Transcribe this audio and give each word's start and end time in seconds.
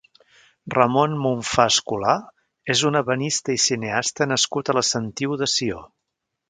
Ramon 0.75 1.11
Monfà 1.25 1.65
Escolà 1.73 2.15
és 2.75 2.83
un 2.91 2.99
ebenista 3.03 3.57
i 3.59 3.63
cineasta 3.69 4.29
nascut 4.35 4.73
a 4.75 4.81
la 4.81 4.89
Sentiu 4.95 5.39
de 5.45 5.55
Sió. 5.57 5.89